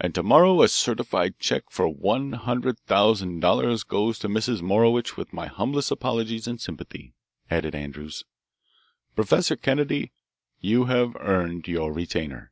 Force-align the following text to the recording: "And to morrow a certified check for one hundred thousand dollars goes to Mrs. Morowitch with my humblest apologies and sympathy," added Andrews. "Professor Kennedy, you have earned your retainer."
"And 0.00 0.14
to 0.14 0.22
morrow 0.22 0.62
a 0.62 0.68
certified 0.68 1.38
check 1.38 1.64
for 1.68 1.86
one 1.90 2.32
hundred 2.32 2.78
thousand 2.86 3.40
dollars 3.40 3.82
goes 3.84 4.18
to 4.20 4.30
Mrs. 4.30 4.62
Morowitch 4.62 5.18
with 5.18 5.30
my 5.34 5.46
humblest 5.46 5.90
apologies 5.90 6.46
and 6.46 6.58
sympathy," 6.58 7.12
added 7.50 7.74
Andrews. 7.74 8.24
"Professor 9.14 9.54
Kennedy, 9.54 10.10
you 10.62 10.86
have 10.86 11.14
earned 11.20 11.68
your 11.68 11.92
retainer." 11.92 12.50